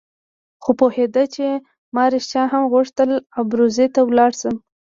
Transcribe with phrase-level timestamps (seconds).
[0.63, 1.45] خو پوهېده چې
[1.95, 3.09] ما رښتیا هم غوښتل
[3.41, 4.55] ابروزي ته ولاړ شم.